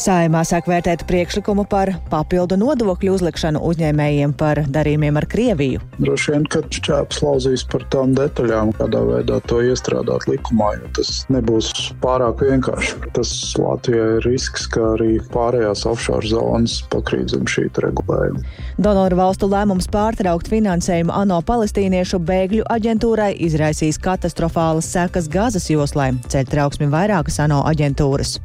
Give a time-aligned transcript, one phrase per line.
[0.00, 5.82] Saimā sāk vērtēt priekšlikumu par papildu nodokļu uzlikšanu uzņēmējiem par darījumiem ar Krieviju.
[6.00, 11.10] Droši vien, ka šķēps lauzīs par tām detaļām, kādā veidā to iestrādāt likumā, jo tas
[11.28, 11.68] nebūs
[12.00, 12.96] pārāk vienkārši.
[13.18, 18.40] Tas Latvijai ir risks, ka arī pārējās offshore zonas pakrīt zem šī regulējuma.
[18.80, 26.48] Donoru valstu lēmums pārtraukt finansējumu ANO palestīniešu bēgļu aģentūrai izraisīs katastrofālas sekas Gazas joslai, ceļ
[26.56, 28.38] trauksmi vairākas ANO aģentūras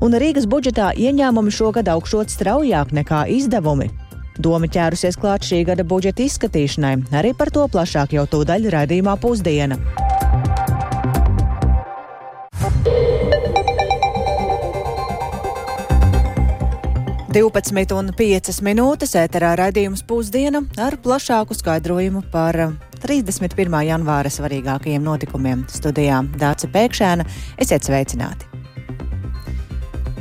[0.00, 3.90] un Rīgas budžetā ieņēmumi šogad augšot straujāk nekā izdevumi.
[4.36, 9.80] Doma ķērusies klāt šī gada budžeta izskatīšanai, arī par to plašāk jau tūdaļ raidījumā pusdiena.
[17.36, 22.56] Divpadsmit un piecas minūtes ēterā raidījums pusdiena ar plašāku skaidrojumu par
[23.02, 23.76] 31.
[23.90, 25.68] janvāra svarīgākajiem notikumiem.
[25.68, 27.28] Studijā Dāca Pēkšēna
[27.60, 28.55] esiet sveicināti!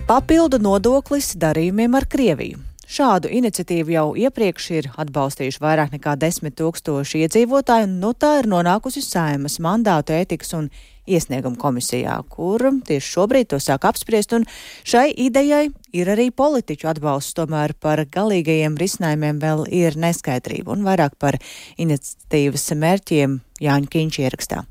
[0.05, 2.59] Papildu nodoklis darījumiem ar Krieviju.
[2.85, 8.49] Šādu iniciatīvu jau iepriekš ir atbalstījuši vairāk nekā desmit tūkstoši iedzīvotāji, un nu tā ir
[8.51, 10.67] nonākusi saimas mandātu ētikas un
[11.09, 14.45] iesnieguma komisijā, kur tieši šobrīd to sāk apspriest, un
[14.85, 15.63] šai idejai
[15.97, 21.41] ir arī politiķu atbalsts, tomēr par galīgajiem risinājumiem vēl ir neskaidrība, un vairāk par
[21.81, 24.61] iniciatīvas mērķiem Jāņa Kīņš ierakstā.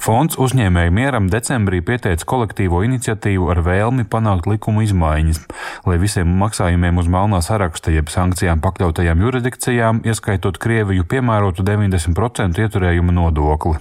[0.00, 5.40] Fonds uzņēmēju mieram decembrī pieteica kolektīvo iniciatīvu ar vēlmi panākt likuma izmaiņas,
[5.88, 13.16] lai visiem maksājumiem uz melnā saraksta jeb sankcijām pakļautajām jurisdikcijām, ieskaitot Krieviju, piemērotu 90% ieturējuma
[13.16, 13.78] nodokli.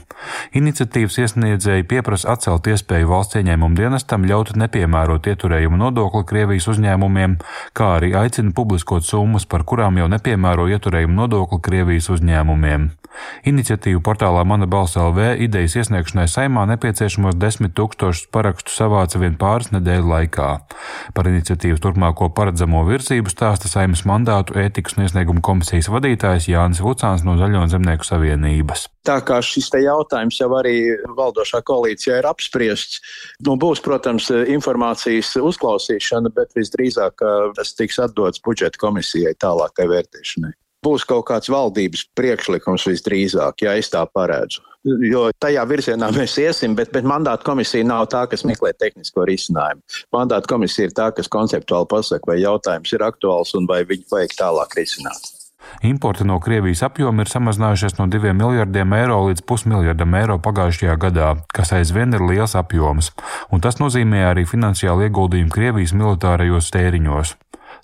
[0.56, 7.40] Iniciatīvas iesniedzēji pieprasa atcelt iespēju valsts ieņēmumu dienestam ļaut nepiemērot ieturējuma nodokli Krievijas uzņēmumiem,
[7.76, 12.92] kā arī aicina publiskot summas, par kurām jau nepiemēro ieturējuma nodokli Krievijas uzņēmumiem.
[13.50, 19.72] Iniciatīvu portālā Mana balss LV idejas iesniegšanai saimā nepieciešamos desmit tūkstošus parakstu savāca vien pāris
[19.72, 20.48] nedēļu laikā.
[21.16, 27.24] Par iniciatīvas turpmāko paredzamo virzību stāsta saimas mandātu ētikas un iesniegumu komisijas vadītājs Jānis Vucāns
[27.24, 28.90] no Zaļo zemnieku savienības.
[29.08, 33.02] Tā kā šis jautājums jau arī valdošā koalīcijā ir apspriests,
[33.46, 37.24] nu, būs, protams, informācijas uzklausīšana, bet visdrīzāk
[37.56, 40.54] tas tiks atdots budžeta komisijai tālākai vērtēšanai
[40.84, 44.64] būs kaut kāds valdības priekšlikums visdrīzāk, ja es tā paredzu.
[44.84, 49.80] Jo tajā virzienā mēs iesim, bet, bet mandāta komisija nav tā, kas meklē tehnisko risinājumu.
[50.16, 54.36] Mandāta komisija ir tā, kas konceptuāli pasaka, vai jautājums ir aktuāls un vai viņu vajag
[54.42, 55.32] tālāk risināt.
[55.82, 61.30] Importi no Krievijas apjomi ir samazinājušies no 2 miljardiem eiro līdz pusmiljardam eiro pagājušajā gadā,
[61.56, 63.14] kas aizvien ir liels apjoms,
[63.52, 67.36] un tas nozīmē arī finansiālu ieguldījumu Krievijas militārajos tēriņos.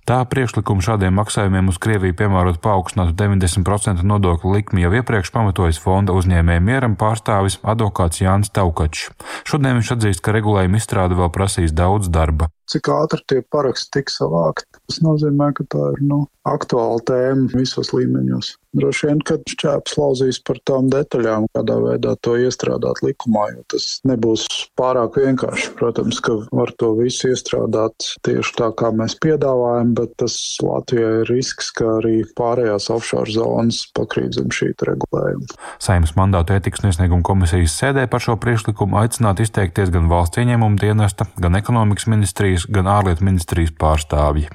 [0.10, 6.16] Tā priekšlikumu šādiem maksājumiem uz Krieviju piemērot paaugstinātu 90% nodokļu likmi jau iepriekš pamatojas fonda
[6.18, 9.12] uzņēmējiem mieram pārstāvis advokāts Jānis Taukačs.
[9.46, 14.20] Šodien viņš atzīst, ka regulējuma izstrāde vēl prasīs daudz darba cik ātri tie paraksti tiks
[14.20, 14.69] savākti.
[14.90, 18.56] Tas nozīmē, ka tā ir nu, aktuāla tēma visos līmeņos.
[18.80, 23.86] Droši vien, ka šķēps lauzīs par tām detaļām, kādā veidā to iestrādāt likumā, jo tas
[24.10, 24.46] nebūs
[24.78, 25.72] pārāk vienkārši.
[25.80, 31.34] Protams, ka var to visu iestrādāt tieši tā, kā mēs piedāvājam, bet tas Latvijai ir
[31.34, 35.50] risks, ka arī pārējās offshore zonas pakrīt zem šī regulējuma.
[35.82, 41.30] Saimnes mandātu ētikas iesnieguma komisijas sēdē par šo priekšlikumu aicināt izteikties gan valsts ieņēmuma dienesta,
[41.42, 44.50] gan ekonomikas ministrijas, gan ārlietu ministrijas pārstāvji.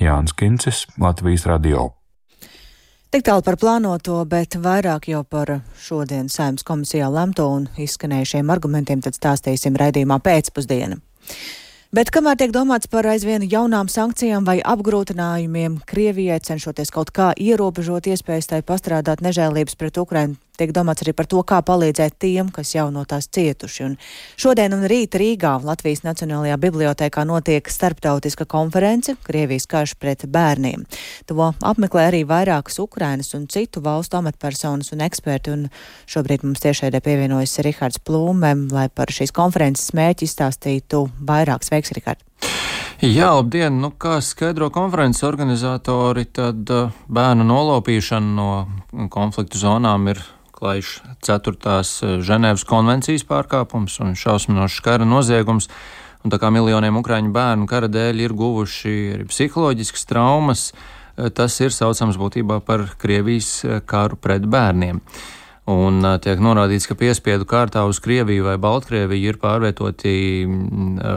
[0.00, 1.90] Jānis Kincis, Latvijas radio.
[3.08, 9.00] Tik tālu par plānoto, bet vairāk jau par šodien saimnes komisijā lemto un izskanējušiem argumentiem
[9.00, 11.00] tad stāstīsim raidījumā pēcpusdienā.
[11.88, 18.10] Bet kamēr tiek domāts par aizvien jaunām sankcijām vai apgrūtinājumiem Krievijai cenšoties kaut kā ierobežot
[18.12, 22.74] iespējas tai pastrādāt nežēlības pret Ukrainu, tiek domāts arī par to, kā palīdzēt tiem, kas
[22.74, 23.84] jau no tās cietuši.
[23.86, 23.96] Un
[24.40, 30.84] šodien un rīt Rīgā Latvijas Nacionālajā bibliotekā notiek starptautiska konference Krievijas karš pret bērniem.
[31.30, 35.66] To apmeklē arī vairākas Ukrainas un citu valstu amatpersonas un eksperti, un
[36.10, 41.66] šobrīd mums tiešēdē pievienojas Rihards Plūmem, lai par šīs konferences mērķi izstāstītu vairāk.
[41.66, 42.24] Sveiks, Rihard!
[42.98, 43.76] Jā, labdien!
[43.78, 50.22] Nu, kā skaidro konferences organizatori, tad uh, bērnu nolaupīšana no konfliktu zonām ir
[50.58, 51.54] klājš 4.
[52.02, 55.70] Eh, Ženēvas konvencijas pārkāpums un šausminošs kara noziegums.
[56.26, 61.60] Un tā kā miljoniem ukraiņu bērnu kara dēļ ir guvuši arī psiholoģiskas traumas, eh, tas
[61.60, 65.00] ir saucams būtībā par Krievijas eh, karu pret bērniem
[65.68, 70.12] un tiek norādīts, ka piespiedu kārtā uz Krieviju vai Baltkrieviju ir pārvietoti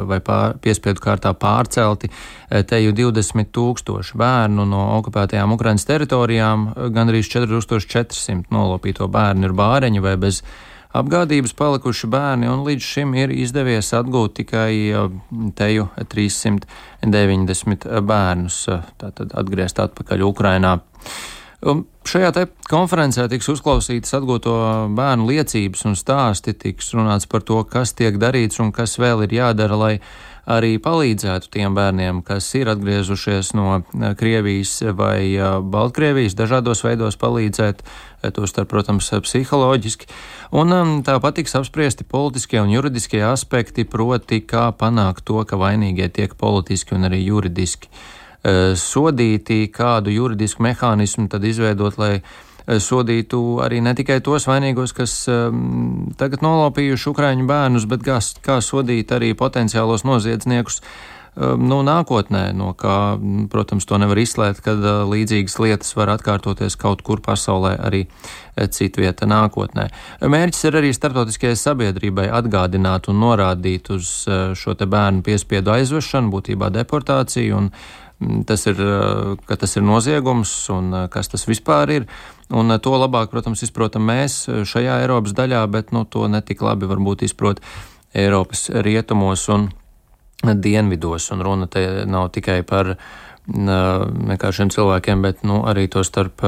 [0.09, 2.12] vai pār, piespiedu kārtā pārcelti
[2.68, 10.18] teju 20 tūkstoši bērnu no okupētajām Ukrainas teritorijām, gandrīz 4400 nolopīto bērnu ir bāreņi vai
[10.19, 10.44] bez
[10.98, 14.74] apgādības palikuši bērni, un līdz šim ir izdevies atgūt tikai
[15.56, 18.65] teju 390 bērnus,
[19.00, 20.74] tātad atgriezt atpakaļ Ukrainā.
[21.62, 24.54] Un šajā konferencē tiks uzklausītas atgūto
[24.98, 29.36] bērnu liecības un stāsti, tiks runāts par to, kas tiek darīts un kas vēl ir
[29.38, 29.94] jādara, lai
[30.50, 37.19] arī palīdzētu tiem bērniem, kas ir atgriezušies no eh, Krievijas vai eh, Baltkrievijas, dažādos veidos
[37.22, 40.10] palīdzēt, eh, tostarp, protams, psiholoģiski.
[40.58, 46.10] Un um, tāpat tiks apspriesti politiskie un juridiskie aspekti, proti, kā panākt to, ka vainīgie
[46.10, 47.94] tiek politiski un arī juridiski
[48.44, 55.16] sodīti, kādu juridisku mehānismu tad izveidot, lai eh, sodītu arī ne tikai tos vainīgos, kas
[55.30, 60.82] um, tagad nolaupījuši ukraiņu bērnus, bet kā, kā sodīt arī potenciālos noziedzniekus.
[61.32, 63.16] Um, nu, nākotnē, no kā,
[63.54, 68.02] protams, to nevar izslēgt, kad uh, līdzīgas lietas var atkārtoties kaut kur pasaulē, arī
[68.74, 69.86] citvieta nākotnē.
[70.28, 76.34] Mērķis ir arī starptautiskajai sabiedrībai atgādināt un norādīt uz uh, šo te bērnu piespiedu aizvešanu,
[76.36, 78.00] būtībā deportāciju un Mm,
[78.46, 82.08] tas ir, eh, ka tas ir noziegums un eh, kas tas vispār ir.
[82.50, 86.90] Un eh, to labāk, protams, izprotam mēs šajā Eiropas daļā, bet nu, to netik labi
[86.90, 87.62] varbūt izprot
[88.14, 89.72] Eiropas rietumos un
[90.44, 91.32] dienvidos.
[91.34, 92.96] Un runa te nav tikai par
[93.52, 96.44] vienkāršiem cilvēkiem, bet nu, arī to starp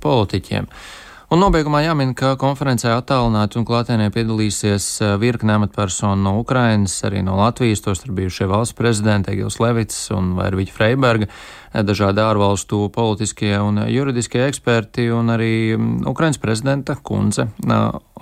[0.00, 0.64] politiķiem.
[0.64, 0.99] Uh,
[1.30, 7.20] Un nobeigumā jāmin, ka konferencē attālināti un klātienē piedalīsies eh, virkne amatpersonu no Ukrainas, arī
[7.22, 12.82] no Latvijas, tos tur bijušie valsts prezidenti Egils Levits un Vērviģa Freiberga, eh, dažādi ārvalstu
[12.90, 17.46] politiskie un juridiskie eksperti un arī mm, Ukrainas prezidenta kundze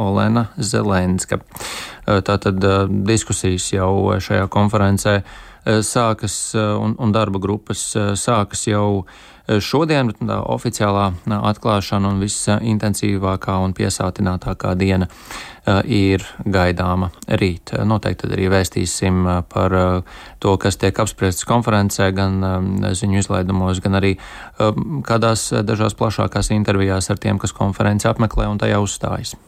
[0.04, 1.40] Olena Zelenska.
[1.40, 2.60] Eh, tātad
[3.08, 5.22] diskusijas jau šajā konferencē
[5.64, 9.04] sākas un, un darba grupas sākas jau
[9.48, 15.08] Šodien tā, oficiālā atklāšana un visintensīvākā un piesātinātākā diena
[15.88, 17.08] ir gaidāma
[17.40, 17.72] rīt.
[17.88, 19.76] Noteikti arī vēstīsim par
[20.44, 22.38] to, kas tiek apspriests konferencē, gan
[22.92, 24.14] ziņu izlaidumos, gan arī
[25.08, 29.38] kādās dažās plašākās intervijās ar tiem, kas konferenci apmeklē un tajā uzstājas.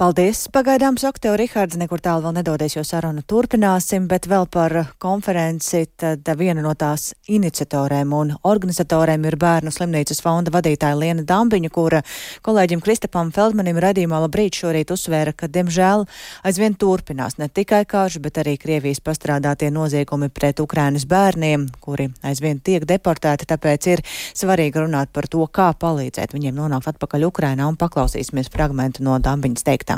[0.00, 0.46] Paldies!
[0.48, 5.82] Pagaidām saka Rihards, nekur tālu vēl nedodies, jo sarunu turpināsim, bet vēl par konferenci.
[6.00, 12.00] Tad viena no tās iniciatorēm un organizatorēm ir Bērnu slimnīcas fonda vadītāja Liena Dambiņa, kura
[12.40, 16.06] kolēģim Kristapam Feldmanim radījumā labrīt šorīt uzsvēra, ka, diemžēl,
[16.48, 22.64] aizvien turpinās ne tikai karš, bet arī Krievijas pastrādātie noziegumi pret Ukrainas bērniem, kuri aizvien
[22.64, 27.76] tiek deportēti, tāpēc ir svarīgi runāt par to, kā palīdzēt viņiem nonākt atpakaļ Ukrainā un
[27.76, 29.89] paklausīsimies fragmentu no Dambiņas teiktā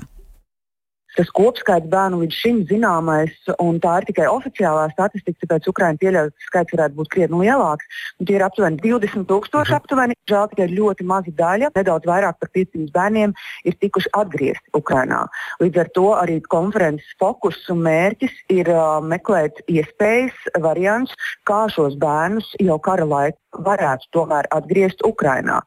[1.17, 6.31] tas kopskaits bērnu līdz šim zināmais, un tā ir tikai oficiālā statistika, tāpēc Ukraiņa pieļauj,
[6.33, 8.01] ka skaits varētu būt krietni lielāks.
[8.23, 9.73] Tie ir aptuveni 20 tūkstoši.
[9.73, 9.81] Mhm.
[9.83, 13.35] Aptuveni, žēl tikai ļoti maza daļa, nedaudz vairāk par 500 bērniem,
[13.69, 15.27] ir tikuši atgriezti Ukrainā.
[15.61, 21.13] Līdz ar to arī konferences fokus un mērķis ir uh, meklēt iespējas, variants,
[21.49, 25.59] kā šos bērnus jau kara laikā varētu tomēr atgriezt Ukrainā.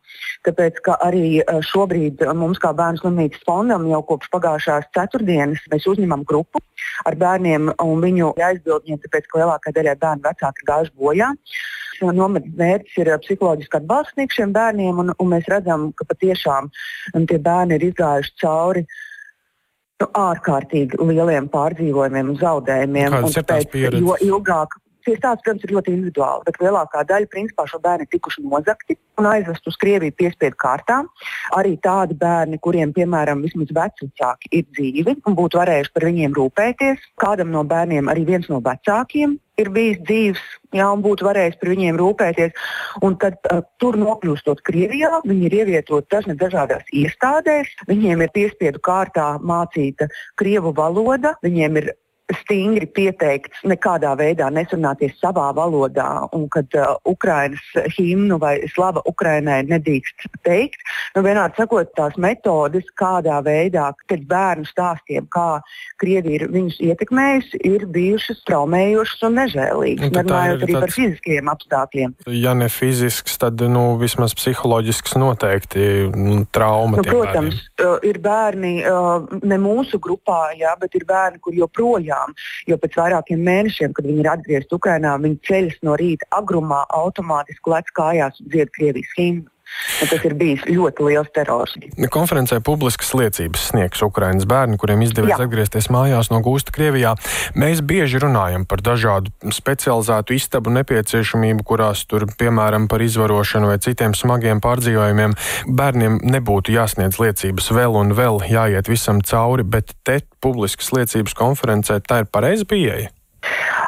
[0.41, 5.34] Tāpēc, ka arī šobrīd mums kā bērnu slimnīcas fondam jau kopš pagājušās ceturtdienas
[5.71, 6.61] mēs uzņemam grupu
[7.05, 11.31] ar bērniem un viņu aizbildņiem, tāpēc, ka lielākā daļa bērnu vecāki gājuši bojā.
[12.03, 16.71] Nometnes mērķis ir psiholoģiski atbalsts sniegt šiem bērniem, un, un mēs redzam, ka patiešām
[17.29, 18.83] tie bērni ir izgājuši cauri
[20.01, 23.15] nu, ārkārtīgi lieliem pārdzīvojumiem un zaudējumiem.
[23.21, 24.75] Un tāpēc, jo ilgāk,
[25.05, 28.95] Šie stāsti, protams, ir ļoti individuāli, bet lielākā daļa principā šo bērnu ir tikuši nozagti
[29.21, 31.03] un aizvest uz Krieviju piespiedu kārtā.
[31.53, 37.03] Arī tādi bērni, kuriem, piemēram, vismaz vecāki ir dzīvi un būtu varējuši par viņiem rūpēties.
[37.21, 40.41] Kādam no bērniem arī viens no vecākiem ir bijis dzīves,
[40.75, 42.65] jā, un būtu varējis par viņiem rūpēties.
[43.05, 48.81] Un tad, uh, tur nokļūstot Krievijā, viņi ir ievietoti dažne dažādās iestādēs, viņiem ir piespiedu
[48.83, 50.09] kārtā mācīta
[50.39, 51.93] krievu valoda, viņiem ir
[52.33, 57.61] stingri pieteikts nekādā veidā nesarunāties savā valodā, un kad uh, Ukrainas
[57.97, 60.81] himnu vai slava Ukrainai nedrīkst teikt.
[61.15, 65.61] Nu, vienādi sakot, tās metodes, kādā veidā pēc bērnu stāstiem, kā
[66.01, 70.09] Krievija ir viņus ietekmējusi, ir bijušas traumējošas un nežēlīgas.
[70.09, 72.17] Nu, Runājot arī tāds, par fiziskajiem apstākļiem.
[72.41, 76.97] Ja ne fizisks, tad nu, vismaz psiholoģisks noteikti nu, trauma.
[76.97, 77.93] Nu, protams, bērniem.
[77.93, 82.35] uh, ir bērni uh, ne mūsu grupā, jā, bet ir bērni, kur joprojām projām.
[82.67, 87.69] Jo pēc vairākiem mēnešiem, kad viņi ir atgriezti Ukrajinā, viņi ceļas no rīta agrumā, automātiski
[87.71, 89.49] lec kājās un dzied Krievijas himnu.
[89.99, 91.73] Tas ir bijis ļoti liels terors.
[92.11, 95.39] Konferencē publiskas liecības sniegs Ukrainas bērni, kuriem izdevies Jā.
[95.45, 97.15] atgriezties mājās no gūsta Krievijā.
[97.57, 104.15] Mēs bieži runājam par dažādu specializētu istabu nepieciešamību, kurās tur, piemēram, par izvarošanu vai citiem
[104.17, 105.35] smagiem pārdzīvojumiem,
[105.67, 112.01] bērniem nebūtu jāsniedz liecības vēl un vēl, jāiet visam cauri, bet te publiskas liecības konferencē
[112.05, 113.14] tā ir pareiza pieeja.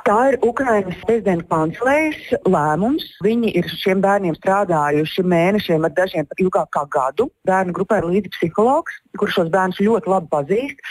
[0.07, 3.05] Tā ir Ukrainas prezidenta kancelējas lēmums.
[3.25, 7.27] Viņi ir šiem bērniem strādājuši mēnešiem, ar dažiem pat ilgāk kā gadu.
[7.47, 10.85] Bērnu grupā ir līdzi psihologs, kurš šos bērnus ļoti labi pazīst.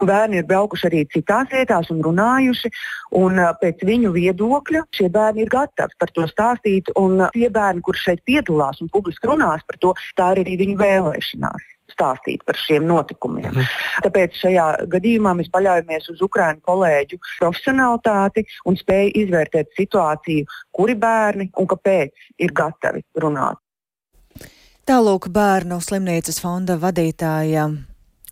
[0.00, 2.72] Bērni ir braukuši arī citās vietās un runājuši.
[3.20, 6.88] Un pēc viņu viedokļa šie bērni ir gatavi par to stāstīt.
[6.96, 10.80] Un tie bērni, kurš šeit piedalās un publiski runās par to, tā ir arī viņu
[10.80, 13.50] vēlēšanās stāstīt par šiem notikumiem.
[13.52, 13.68] Mhm.
[14.06, 21.50] Tāpēc šajā gadījumā mēs paļaujamies uz Ukraiņu kolēģu profesionalitāti un spēju izvērtēt situāciju, kuri bērni
[21.56, 23.60] un kāpēc ir gatavi runāt.
[24.88, 27.68] Tālūk bērnu slimnīcas fonda vadītāja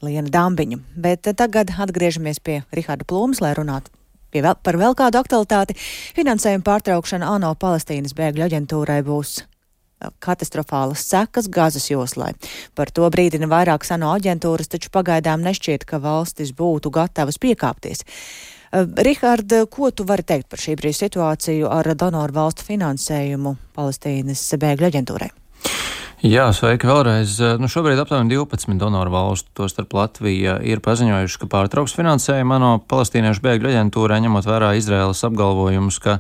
[0.03, 3.93] Liena Dambiņa, bet tagad atgriežamies pie Riharda Plūmas, lai runātu
[4.33, 5.77] vēl, par vēl kādu aktualitāti.
[6.17, 9.41] Finansējuma pārtraukšana ANO Palestīnas bēgļu aģentūrai būs
[10.23, 12.33] katastrofālas sekas Gazas joslai.
[12.75, 18.05] Par to brīdina vairākas ANO aģentūras, taču pagaidām nešķiet, ka valstis būtu gatavas piekāpties.
[18.73, 24.47] Eh, Rihard, ko tu vari teikt par šī brīža situāciju ar donoru valstu finansējumu Palestīnas
[24.61, 25.31] bēgļu aģentūrai?
[26.21, 27.39] Jā, sveiki vēlreiz.
[27.57, 33.41] Nu, šobrīd aptuveni 12 donoru valstu, tostarp Latvija, ir paziņojuši, ka pārtrauks finansējumu no palestīniešu
[33.47, 36.19] bēgļu aģentūrai, ņemot vērā Izraēlas apgalvojumus, ka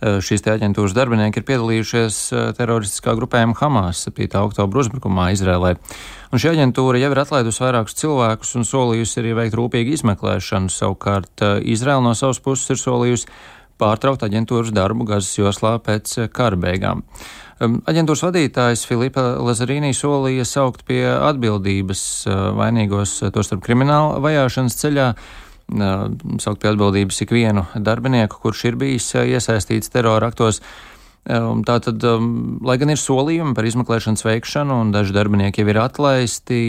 [0.00, 4.30] Eh, šīs aģentūras darbinieki ir piedalījušies eh, teroristiskā grupējuma Hamas 7.
[4.40, 5.74] oktobra uzbrukumā Izrēlē.
[6.32, 10.72] Un šī aģentūra jau ir atlaidusi vairākus cilvēkus un solījusi arī veikt rūpīgu izmeklēšanu.
[10.72, 13.28] Savukārt eh, Izrēla no savas puses ir solījusi
[13.80, 17.04] pārtraukt aģentūras darbu Gazas joslā pēc kara beigām.
[17.60, 22.02] Aģentūras vadītājs Filipa Lazarīnī solīja saukt pie atbildības
[22.56, 25.08] vainīgos, tostarp krimināla vajāšanas ceļā
[26.40, 30.62] saukt pie atbildības ikvienu darbinieku, kurš ir bijis iesaistīts terora aktos.
[31.28, 32.00] Tātad,
[32.64, 36.60] lai gan ir solījumi par izmeklēšanas veikšanu un daži darbinieki jau ir atlaisti,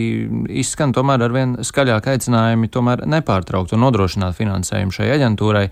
[0.59, 5.69] izskan tomēr arvien skaļāk aicinājumi tomēr nepārtraukt un nodrošināt finansējumu šai aģentūrai.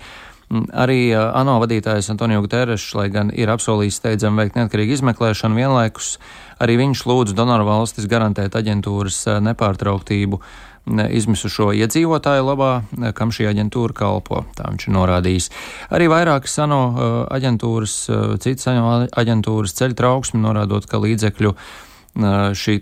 [0.49, 6.15] Arī ANO vadītājs Antonio Guterres, lai gan ir apsolījis steidzam veikt neatkarīgu izmeklēšanu, vienlaikus
[6.57, 10.41] arī viņš lūdz donoru valstis garantēt aģentūras nepārtrauktību
[10.89, 12.71] izmisušo iedzīvotāju labā,
[13.13, 14.41] kam šī aģentūra kalpo.
[14.57, 15.51] Tā viņš ir norādījis.
[15.93, 16.81] Arī vairākas ANO
[17.29, 17.95] aģentūras,
[18.41, 21.53] citas ANO aģentūras ceļ trauksmi, norādot, ka līdzekļu
[22.57, 22.79] šī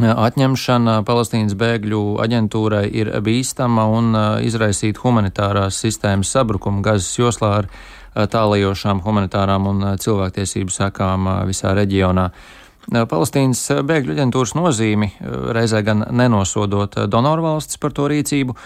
[0.00, 7.68] atņemšana Palestīnas bēgļu aģentūrai ir bīstama un izraisīt humanitārās sistēmas sabrukumu Gazas joslā ar
[8.32, 12.30] tālajošām humanitārām un cilvēktiesību sekām visā reģionā.
[12.90, 15.12] Palestīnas bēgļu aģentūras nozīmi,
[15.54, 18.56] reizē gan nenosodot donoru valsts par to rīcību,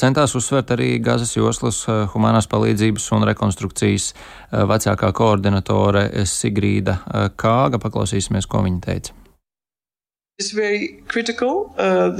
[0.00, 1.82] centās uzsvert arī Gazas joslas
[2.14, 4.12] humanās palīdzības un rekonstrukcijas
[4.50, 7.00] vecākā koordinatore Sigrīda
[7.36, 7.82] Kāga.
[7.82, 9.20] Paklausīsimies, ko viņa teica.
[10.40, 12.16] Uh,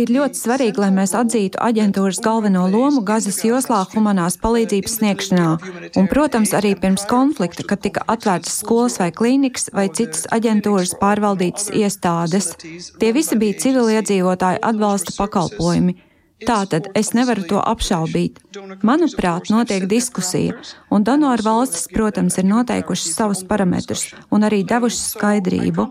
[0.00, 5.48] ir ļoti svarīgi, lai mēs atzītu aģentūras galveno lomu Gazas joslā humanās palīdzības sniegšanā,
[5.94, 11.70] un, protams, arī pirms konflikta, kad tika atvērtas skolas vai klīnikas vai citas aģentūras pārvaldītas
[11.78, 12.52] iestādes.
[12.98, 16.09] Tie visi bija civiliedzīvotāju atbalsta pakalpojumi.
[16.46, 18.38] Tātad es nevaru to apšaubīt.
[18.86, 20.56] Manuprāt, notiek diskusija,
[20.90, 25.90] un donoru valstis, protams, ir noteikušas savus parametrus un arī devušas skaidrību.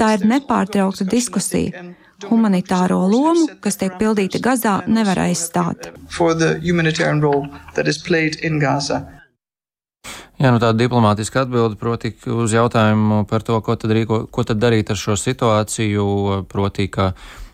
[0.00, 1.84] Tā ir nepārtraukta diskusija.
[2.24, 5.90] Humanitāro lomu, kas tiek pildīta Gazā, nevar aizstāt.
[10.34, 14.58] Jā, nu tāda diplomātiska atbilde, proti, uz jautājumu par to, ko tad, rīko, ko tad
[14.62, 16.06] darīt ar šo situāciju,
[16.50, 17.12] proti, ka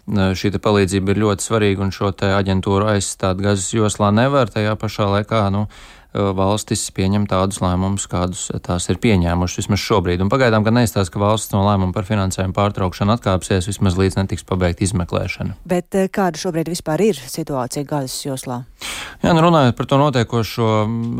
[0.08, 4.50] šī palīdzība ir ļoti svarīga un šo aģentūru aizstāt gazas joslā nevar.
[4.52, 5.66] Tajā pašā laikā nu,
[6.12, 10.22] valstis pieņem tādus lēmumus, kādus tās ir pieņēmušas vismaz šobrīd.
[10.24, 14.46] Un pagaidām gan neizstāsta, ka valsts no lēmuma par finansējumu pārtraukšanu atkāpsies vismaz līdz netiks
[14.46, 15.54] pabeigta izmeklēšana.
[15.70, 18.64] Bet kāda šobrīd vispār ir situācija gazas joslā?
[19.20, 20.68] Jā, nu runājot par to notiekošo,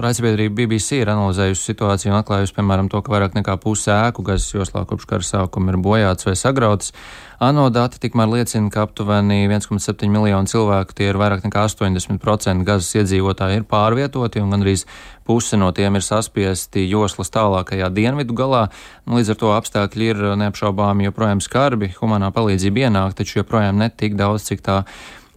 [0.00, 4.50] raidsabiedrība BBC ir analizējusi situāciju un atklājusi, piemēram, to, ka vairāk nekā puse ēku gazas
[4.54, 6.94] joslā kopš kara sākuma ir bojāts vai sagrautas.
[7.40, 12.90] ANO dati tikmēr liecina, ka aptuveni 1,7 miljonu cilvēku, tie ir vairāk nekā 80% gazas
[13.00, 14.85] iedzīvotāji, ir pārvietoti un gandrīz
[15.25, 18.66] puse no tiem ir saspiesti joslas tālākajā dienvidu galā.
[19.06, 23.88] Nu, līdz ar to apstākļi ir neapšaubāmi joprojām skarbi, humanā palīdzība ienāk, taču joprojām ne
[23.88, 24.82] tik daudz, cik tā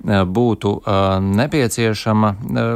[0.01, 0.71] būtu
[1.23, 2.33] nepieciešama.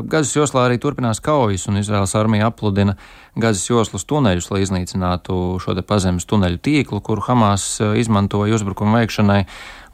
[0.07, 2.97] Gazas joslā arī turpinās kaujas, un Izraels armija apludina
[3.37, 9.43] Gazas joslas tuneļus, lai iznīcinātu šo pazemes tuneļu tīklu, kuru Hamas izmantoja uzbrukuma veikšanai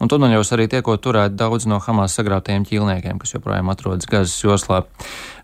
[0.03, 4.83] un tuneļos arī tiekot turēti daudz no Hamas sagrautajiem ķīlniekiem, kas joprojām atrodas Gazas joslā.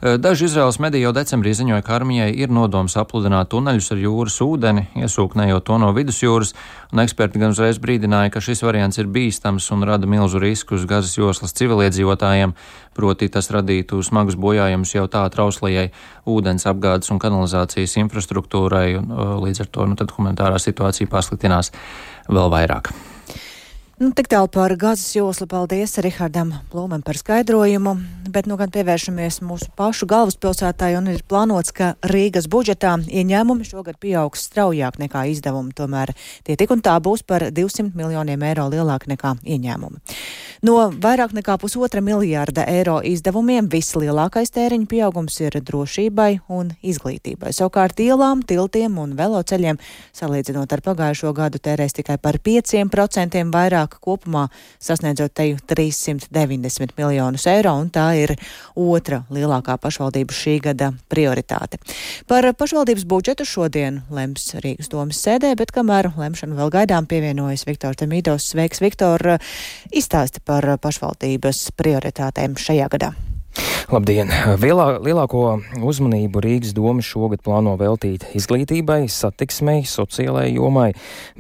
[0.01, 4.38] Eh, daži Izraels mediji jau decembrī ziņoja, ka armijai ir nodoms apludināt tuneļus ar jūras
[4.46, 6.53] ūdeni, iesūknējot to no vidusjūras,
[6.94, 10.88] un eksperti gan uzreiz brīdināja, ka šis variants ir bīstams un rada milzu risku uz
[10.88, 12.56] Gazas joslas civiliedzīvotājiem,
[12.96, 15.89] proti tas radītu smagus bojājumus jau tā trauslajai
[16.24, 21.75] ūdens apgādes un kanalizācijas infrastruktūrai, un eh, līdz ar to nu, humanitārā situācija pasliktinās
[22.32, 22.96] vēl vairāk.
[24.00, 25.44] Nu, tik tālu par gazas joslu.
[25.51, 27.98] Paldies Rihardam Blūmam par skaidrojumu.
[28.32, 33.98] Bet nu gan pievēršamies mūsu pašu galvaspilsētai un ir plānots, ka Rīgas budžetā ieņēmumi šogad
[34.00, 35.74] pieaugs straujāk nekā izdevumi.
[35.75, 36.13] Tomēr
[36.48, 40.00] tie tik un tā būs par 200 miljoniem eiro lielāki nekā ieņēmumi.
[40.63, 47.53] No vairāk nekā pusotra miljārda eiro izdevumiem vislielākais tēriņu pieaugums ir drošībai un izglītībai.
[47.56, 49.79] Savukārt ielām, tiltiem un veloceļiem
[50.20, 57.48] salīdzinot ar pagājušo gadu tērēs tikai par 5% vairāk vairāk, kopumā sasniedzot teju 390 miljonus
[57.48, 58.36] eiro, un tā ir
[58.75, 61.79] otra lielākā pašvaldības šī gada prioritāte.
[62.27, 67.98] Par pašvaldības budžetu šodien lems Rīgas domas sēdē, bet kamēr lemšanu vēl gaidām pievienojas Viktors
[67.98, 68.50] Temītos.
[68.50, 69.39] Sveiks, Viktor!
[69.91, 73.13] Izstāsti par pašvaldības prioritātēm šajā gadā.
[73.89, 74.30] Labdien!
[74.62, 75.44] Lielā, lielāko
[75.82, 80.92] uzmanību Rīgas doma šogad plāno veltīt izglītībai, satiksmei, sociālajai jomai,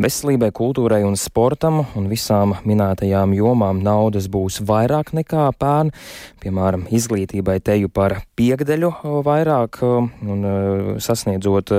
[0.01, 5.93] veselībai, kultūrai un sportam, un visām minētajām jomām naudas būs vairāk nekā pērn.
[6.41, 8.95] Piemēram, izglītībai teju par piekdeļu
[9.27, 10.49] vairāk, un
[11.05, 11.75] sasniedzot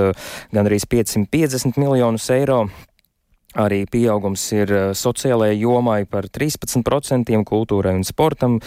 [0.54, 2.68] gandrīz 550 miljonus eiro.
[3.58, 8.60] Arī pieaugums ir eh, sociālajai jomai par 13%, kultūrai un sportam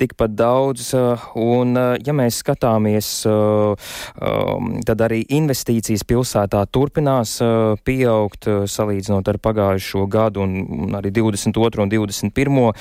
[0.00, 0.94] tikpat daudz.
[0.96, 3.10] Eh, un, eh, ja mēs skatāmies,
[4.86, 7.36] tad arī investīcijas pilsētā turpinās
[7.84, 11.82] pieaugt salīdzinot ar pagājušo gadu un arī 22.
[11.84, 12.72] un 21.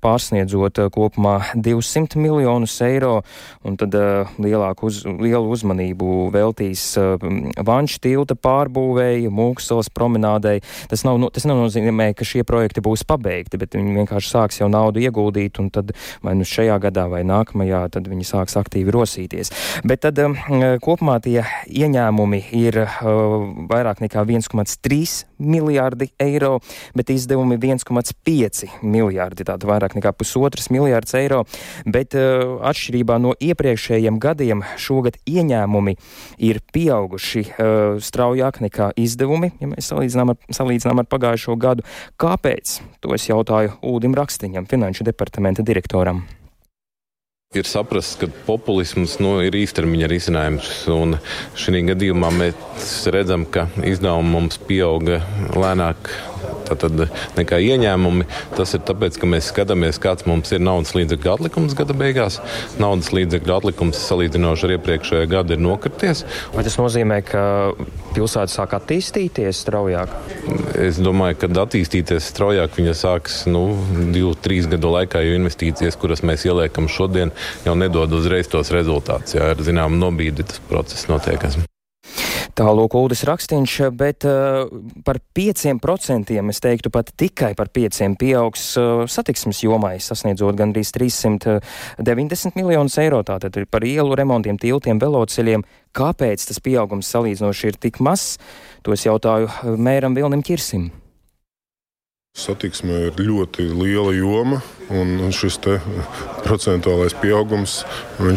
[0.00, 3.22] pārsniedzot kopumā 200 miljonus eiro.
[3.64, 3.96] Un tad
[4.38, 12.26] lielāku uz, lielu uzmanību veltīs Vanša tilta pārbūvēja, Mūksalas promenādei Tas, nav, tas nenozīmē, ka
[12.28, 15.94] šie projekti būs pabeigti, bet viņi vienkārši sāks jau naudu ieguldīt, un tad
[16.24, 19.52] vai nu šajā gadā vai nākamajā, tad viņi sāks aktīvi rosīties.
[19.88, 20.36] Bet tad um,
[20.84, 26.58] kopumā tie ieņēmumi ir uh, vairāk nekā 1,3 miljārdi eiro,
[26.98, 31.44] bet izdevumi 1,5 miljārdi, tātad vairāk nekā pusotras miljārds eiro.
[31.86, 35.96] Bet uh, atšķirībā no iepriekšējiem gadiem šogad ieņēmumi
[36.48, 41.86] ir pieauguši uh, straujāk nekā izdevumi, ja mēs salīdzinām ar, salīdzinām ar pagājušo gadu.
[42.20, 42.80] Kāpēc?
[43.00, 46.26] To es jautāju Ūdim Rakstiņam, Finanšu departamenta direktoram.
[47.56, 50.66] Ir saprasts, ka populisms nu, ir īstermiņa risinājums.
[51.56, 55.22] Šī gadījumā mēs redzam, ka izdevumi mums pieauga
[55.56, 56.10] lēnāk
[56.68, 57.06] tātad,
[57.38, 58.26] nekā ieņēmumi.
[58.56, 62.40] Tas ir tāpēc, ka mēs skatāmies, kāds mums ir naudas līdzekļu atlikums gada beigās.
[62.80, 66.24] Naudas līdzekļu atlikums salīdzinoši ar iepriekšējo gadu ir nokrities.
[66.54, 67.44] Vai tas nozīmē, ka
[68.16, 70.12] pilsēta sāk attīstīties straujāk?
[70.78, 73.64] Es domāju, ka attīstīties straujāk viņa sāks nu,
[74.14, 77.34] divu, trīs gadu laikā, jo investīcijas, kuras mēs ieliekam šodien,
[77.66, 79.38] jau nedod uzreiz tos rezultātus.
[79.38, 81.48] Jā, ar zināmu nobīdi tas process notiek.
[82.58, 84.64] Tālūk, Uldis Rakstīņš, bet uh,
[85.06, 92.58] par 5% es teiktu pat tikai par 5% pieaugs uh, satiksmes jomai, sasniedzot gandrīz 390
[92.58, 93.22] miljonus eiro.
[93.22, 95.62] Tātad par ielu remontiem, tiltiem, veloceļiem.
[95.94, 98.40] Kāpēc tas pieaugums salīdzinoši ir tik mazs?
[98.82, 100.90] To es jautāju uh, mēram Vilnim Kirsim.
[102.34, 104.58] Satiksme ir ļoti liela joma.
[104.88, 105.58] Un šis
[106.46, 107.82] procentuālais pieaugums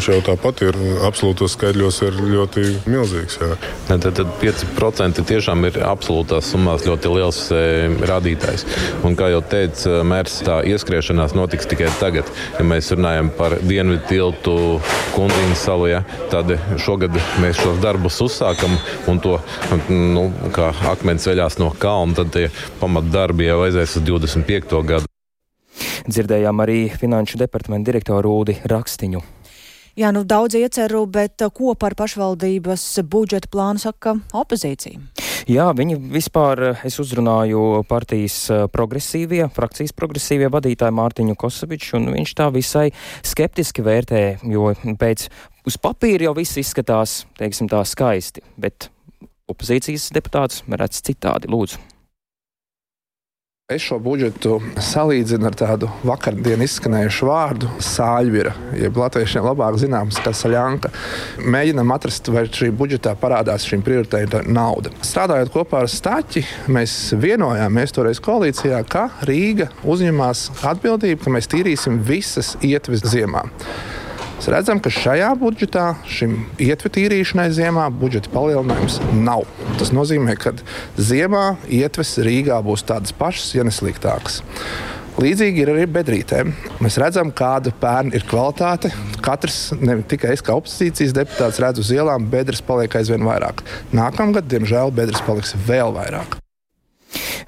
[0.04, 3.38] jau tāpat ir absolūtos skaidros, ir ļoti milzīgs.
[3.40, 3.56] Jā.
[3.88, 7.62] Tad, tad 5% tiešām ir absolūtās summās ļoti liels e,
[8.08, 8.66] rādītājs.
[9.06, 12.28] Un, kā jau teica mērs, tā ieskriešanās notiks tikai tagad.
[12.58, 14.56] Ja mēs runājam par dienvidu tiltu
[15.16, 18.76] Kundīnas salu, ja, tad šogad mēs šos darbus uzsākam
[19.08, 19.38] un to
[19.88, 22.48] nu, kā akmens veļās no kalna, tad tie
[22.82, 24.82] pamatdarbi jau aizies uz 25.
[24.92, 25.11] gadu.
[26.08, 29.22] Dzirdējām arī Finanšu departamentu direktoru Rūdi Rakstiņu.
[29.92, 35.02] Jā, nu daudz ieceru, bet uh, ko par pašvaldības budžeta plānu saka opozīcija?
[35.52, 42.08] Jā, viņi vispār, uh, es uzrunāju partijas uh, progresīvie, frakcijas progresīvie vadītāju Mārtiņu Kosoviču, un
[42.16, 42.86] viņš tā visai
[43.20, 45.28] skeptiski vērtē, jo pēc
[45.68, 48.88] uz papīra jau viss izskatās, teiksim tā, skaisti, bet
[49.52, 51.91] opozīcijas deputāts redz citādi, lūdzu.
[53.70, 60.32] Es šo budžetu salīdzinu ar tādu vakardienas izskanējušu vārdu- sāļvira, jeb latviešiem labāk zināms kā
[60.34, 60.90] saļanka.
[61.38, 64.90] Mēģinām atrast, vai šī budžetā parādās šīm prioritēta nauda.
[65.00, 72.02] Strādājot kopā ar Staķi, mēs vienojāmies toreiz koalīcijā, ka Rīga uzņemās atbildību, ka mēs tīrīsim
[72.02, 73.46] visas ietves ziemā.
[74.42, 79.44] Mēs redzam, ka šajā budžetā šim ietvi tīrīšanai ziemā budžeta palielinājums nav.
[79.78, 80.50] Tas nozīmē, ka
[80.98, 84.40] ziemā ietves Rīgā būs tādas pašas, ja ne sliktākas.
[85.22, 86.50] Līdzīgi ir arī bedrītēm.
[86.82, 88.90] Mēs redzam, kāda pērna ir kvalitāte.
[89.22, 93.62] Katrs, ne tikai es kā opozīcijas deputāts, redzu uz ielām, bedres paliek aizvien vairāk.
[93.94, 96.41] Nākamgad, diemžēl, bedres paliks vēl vairāk.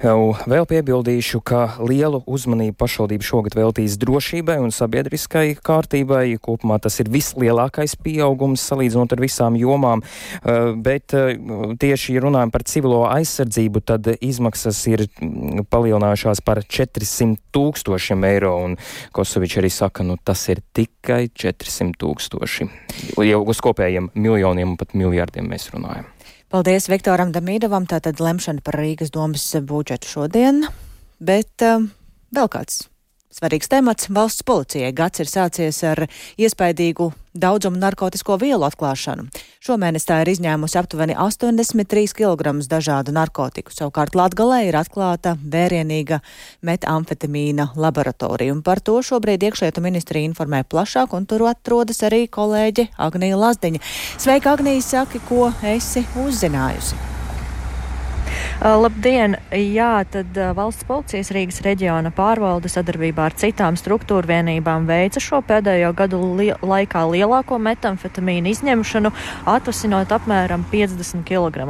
[0.03, 6.37] Vēl piebildīšu, ka lielu uzmanību pašvaldība šogad veltīs drošībai un sabiedriskai kārtībai.
[6.43, 11.35] Kopumā tas ir vislielākais pieaugums salīdzinot ar visām jomām, eh, bet eh,
[11.79, 18.75] tieši runājot par civilo aizsardzību, tad izmaksas ir mm, palielinājušās par 400 tūkstošiem eiro, un
[19.15, 22.69] Kosovičs arī saka, nu tas ir tikai 400 tūkstoši.
[23.25, 26.14] Jau uz kopējiem miljoniem un pat miljardiem mēs runājam.
[26.53, 30.67] Paldies Viktoram Damīdovam, tātad lemšana par Rīgas domas budžetu šodien,
[31.17, 31.87] bet uh,
[32.35, 32.83] vēl kāds
[33.35, 36.05] Svarīgs temats valsts policijai gads ir sācies ar
[36.39, 39.25] iespaidīgu daudzumu narkotisko vielu atklāšanu.
[39.59, 43.73] Šomēnes tā ir izņēmusi aptuveni 83 kg dažādu narkotiku.
[43.75, 46.21] Savukārt Latgalē ir atklāta vērienīga
[46.63, 48.55] metamfetamīna laboratorija.
[48.55, 53.83] Un par to šobrīd iekšlietu ministrija informē plašāk, un tur atrodas arī kolēģe Agnija Lazdiņa.
[54.15, 57.14] Sveika, Agnija, saki, ko esi uzzinājusi?
[58.55, 59.33] Uh, labdien!
[59.51, 65.41] Jā, tad uh, valsts policijas Rīgas reģiona pārvalde sadarbībā ar citām struktūra vienībām veica šo
[65.43, 69.11] pēdējo gadu li laikā lielāko metamfetamīnu izņemšanu,
[69.51, 71.65] atvasinot apmēram 50 kg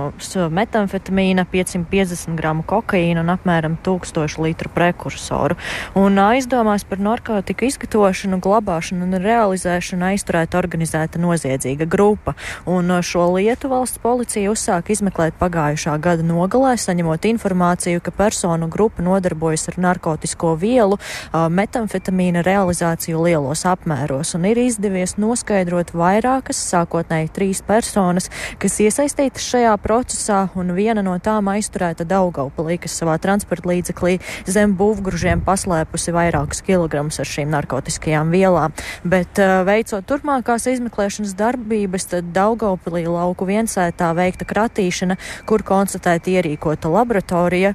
[0.60, 5.58] metamfetamīna, 550 g kokaīna un apmēram 1000 litru prekursoru.
[5.98, 12.38] Un aizdomās par narkotiku izgatavošanu, glabāšanu un realizēšanu aizturēta organizēta noziedzīga grupa.
[12.69, 19.03] Un šo lietu valsts policija uzsāka izmeklēt pagājušā gada nogalē saņemot informāciju, ka personu grupa
[19.05, 20.97] nodarbojas ar narkotisko vielu,
[21.31, 29.75] metamfetamīna realizāciju lielos apmēros, un ir izdevies noskaidrot vairākas, sākotnēji trīs personas, kas iesaistītas šajā
[29.83, 34.17] procesā, un viena no tām aizturēta Daugaupalī, kas savā transporta līdzeklī
[34.49, 38.75] zem būvgružiem paslēpusi vairākus kilogramus ar šīm narkotiskajām vielām.
[39.07, 45.15] Bet veicot turpmākās izmeklēšanas darbības, tad Daugaupalī lauku viensētā veikta kratīšana,
[45.47, 47.73] kur konstatēti ierīkoti aprīkota laboratorija,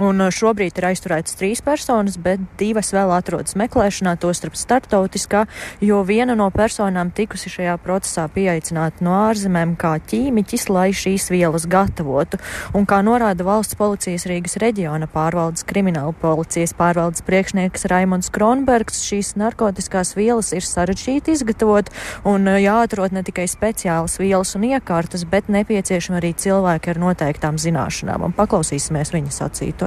[0.00, 5.42] Un uh, šobrīd ir aizturētas trīs personas, bet divas vēl atrodas meklēšanā, tostarp starptautiskā,
[5.84, 11.66] jo viena no personām tikusi šajā procesā pieaicināta no ārzemēm kā ķīmiķis, lai šīs vielas
[11.68, 12.40] gatavotu.
[12.72, 19.34] Un kā norāda valsts policijas Rīgas reģiona pārvaldes krimināla policijas pārvaldes priekšnieks Raimons Kronbergs, šīs
[19.40, 21.92] narkotiskās vielas ir sarežģīti izgatavot
[22.24, 27.60] un uh, jāatrod ne tikai speciālas vielas un iekārtas, bet nepieciešami arī cilvēki ar noteiktām
[27.60, 28.30] zināšanām.
[28.30, 29.36] Un paklausīsimies viņa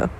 [0.03, 0.19] sacīto.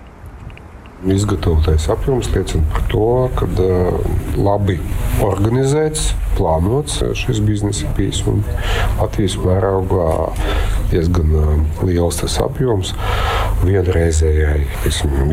[1.04, 3.98] Izgatavotais apjoms liecina par to, ka uh,
[4.40, 4.78] labi
[5.22, 8.24] organizēts, plānots šis biznesa bijis.
[9.02, 10.08] Latvijas mērogā
[10.94, 12.94] diezgan uh, liels tas apjoms.
[13.64, 14.64] Vienreizējai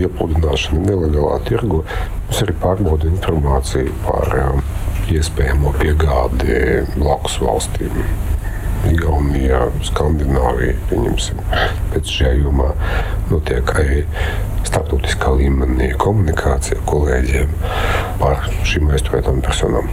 [0.02, 4.34] iepludināšanai nelegālā tirgu mums arī pārbauda informāciju par
[5.10, 7.94] iespējamo piegādi blakus valstīm.
[8.88, 11.40] Igaunijā, Skandināvijā, pieņemsim,
[11.92, 12.70] pēc šajā jomā
[13.28, 14.02] notiek arī
[14.64, 17.52] starptautiskā līmenī komunikācija kolēģiem
[18.22, 19.90] par šīm aizturētām personām.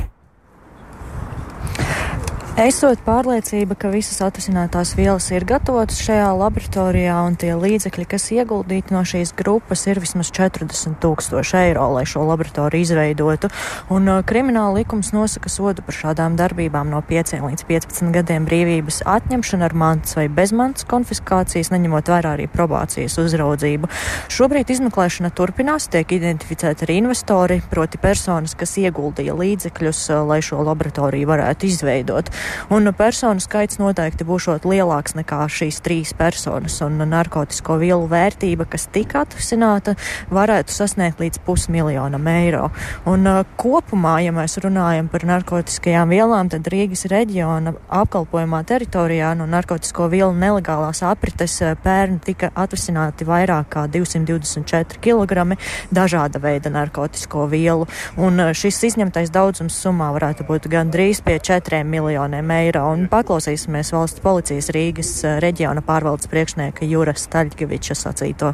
[2.57, 8.95] Esot pārliecība, ka visas atvasinātās vielas ir gatavotas šajā laboratorijā un tie līdzekļi, kas ieguldīti
[8.95, 13.51] no šīs grupas, ir vismaz 40 tūkstoši eiro, lai šo laboratoriju izveidotu.
[13.93, 19.03] Un uh, krimināla likums nosaka sodu par šādām darbībām no 5 līdz 15 gadiem brīvības
[19.05, 23.91] atņemšana ar mantas vai bezmantas konfiskācijas, neņemot vērā arī probācijas uzraudzību.
[24.33, 30.65] Šobrīd izmeklēšana turpinās, tiek identificēti arī investori, proti personas, kas ieguldīja līdzekļus, uh, lai šo
[30.65, 32.33] laboratoriju varētu izveidot
[32.73, 38.87] un personu skaits noteikti būšot lielāks nekā šīs trīs personas, un narkotisko vielu vērtība, kas
[38.93, 39.95] tika atvasināta,
[40.33, 42.67] varētu sasniegt līdz pusmiljonam eiro.
[43.09, 49.47] Un uh, kopumā, ja mēs runājam par narkotiskajām vielām, tad Rīgas reģiona apkalpojumā teritorijā no
[49.49, 55.57] narkotisko vielu nelegālās aprites uh, pērn tika atvasināti vairāk kā 224 kg
[55.93, 61.83] dažāda veida narkotisko vielu, un uh, šis izņemtais daudzums summā varētu būt gandrīz pie 4
[61.87, 62.85] miljoniem miljoniem eiro.
[62.93, 68.53] Un paklausīsimies valsts policijas Rīgas eh, reģiona pārvaldes priekšnieka Jūra Staļģeviča sacīto.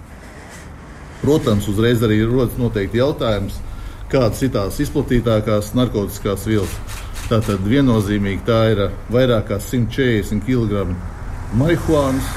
[1.21, 3.55] Protams, uzreiz arī rodas noteikti jautājums,
[4.11, 6.73] kādas ir tās izplatītākās narkotikas vielas.
[7.29, 10.93] Tātad viennozīmīgi tā ir vairāk kā 140 kg
[11.55, 12.27] marihuānas,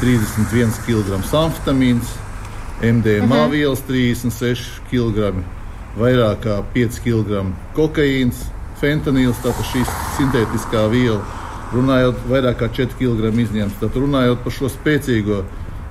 [0.00, 2.14] 31 kg amfetamīns,
[2.82, 3.50] MDMA uh -huh.
[3.50, 5.42] vielas 36 kg,
[5.98, 8.46] vairāk kā 5 kg kokaīns,
[8.80, 9.84] fentanīls, tātad šī
[10.16, 11.22] sintētiskā viela,
[11.74, 13.80] runājot vairāk kā 4 kg izņemts.
[13.80, 15.42] Tad runājot par šo spēcīgo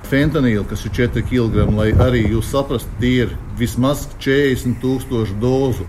[0.06, 5.88] fentanīlu, kas ir 4 kg, lai arī jūs saprastu, tie ir vismaz 40 tūkstoši dozu.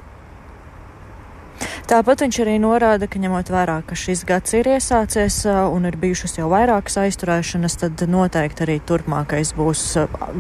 [1.87, 6.35] Tāpat viņš arī norāda, ka ņemot vērā, ka šis gads ir iesācies un ir bijušas
[6.35, 9.85] jau vairākas aizturēšanas, tad noteikti arī turpmākais būs,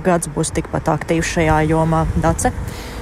[0.03, 2.03] gads būs tikpat aktīvs šajā jomā.
[2.19, 2.51] Dace?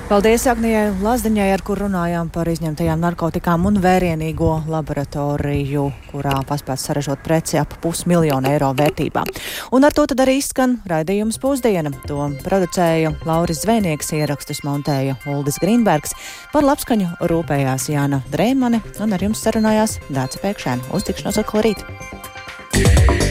[0.05, 7.23] Paldies Agnijai Lazdiņai, ar kur runājām par izņemtajām narkotikām un vērienīgo laboratoriju, kurā paspēts saražot
[7.25, 9.23] preci ap pusmiljonu eiro vērtībā.
[9.73, 11.89] Un ar to tad arī izskan raidījums pusdiena.
[12.05, 16.13] To producēja Lauris Zvēnieks, ierakstus montēja Uldis Grīnbergs,
[16.53, 20.93] par labskaņu rūpējās Jāna Dreimane un ar jums sarunājās Dāca Pēkšēna.
[20.93, 23.24] Uz tikšanos atkal rīt!